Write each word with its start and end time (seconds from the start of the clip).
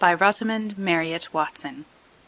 Rosamund 0.17 0.79
Marriott 0.79 1.31
Watson 1.31 1.81
b. 1.83 1.85